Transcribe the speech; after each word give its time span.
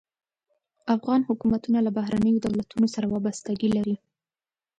افغان 0.95 1.21
حکومتونه 1.29 1.79
له 1.85 1.91
بهرنیو 1.97 2.43
دولتونو 2.45 2.87
سره 2.95 3.05
وابستګي 3.07 3.69
لري. 3.75 3.95